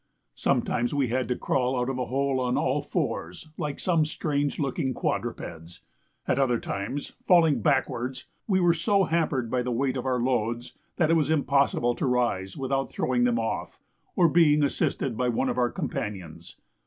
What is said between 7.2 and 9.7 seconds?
falling backwards we were so hampered by the